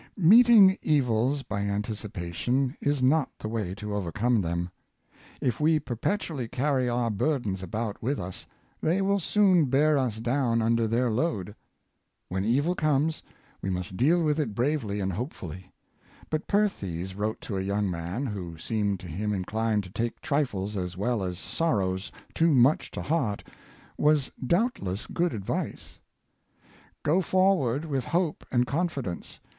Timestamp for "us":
8.19-8.47, 9.99-10.17